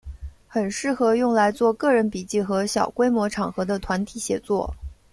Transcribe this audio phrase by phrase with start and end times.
[0.47, 4.73] 很适合用来做个人笔记和小规模场合的团体写作。